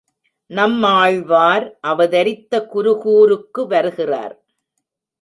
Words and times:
நம்மாழ்வார் 0.49 1.77
அவதரித்த 1.81 2.67
குருகூருக்கு 2.73 3.67
வருகிறார். 3.67 4.35